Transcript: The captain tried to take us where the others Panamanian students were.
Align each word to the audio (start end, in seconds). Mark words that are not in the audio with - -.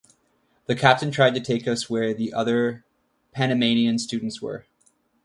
The 0.65 0.73
captain 0.75 1.11
tried 1.11 1.35
to 1.35 1.39
take 1.39 1.67
us 1.67 1.87
where 1.87 2.11
the 2.11 2.33
others 2.33 2.81
Panamanian 3.33 3.99
students 3.99 4.41
were. 4.41 4.65